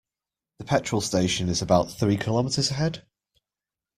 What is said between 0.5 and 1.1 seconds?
The petrol